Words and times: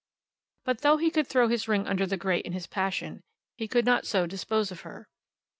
But 0.65 0.81
though 0.81 0.97
he 0.97 1.11
could 1.11 1.27
throw 1.27 1.47
his 1.47 1.67
ring 1.67 1.85
under 1.85 2.07
the 2.07 2.17
grate 2.17 2.43
in 2.43 2.53
his 2.53 2.65
passion, 2.65 3.21
he 3.55 3.67
could 3.67 3.85
not 3.85 4.07
so 4.07 4.25
dispose 4.25 4.71
of 4.71 4.81
her. 4.81 5.07